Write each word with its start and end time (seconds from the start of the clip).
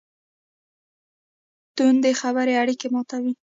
توندې 1.75 2.11
خبرې 2.21 2.53
اړیکې 2.61 2.87
ماتوي. 2.93 3.33